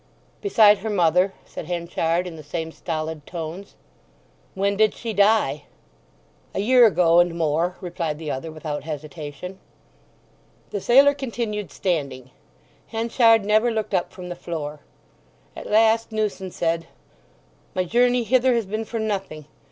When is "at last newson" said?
15.55-16.49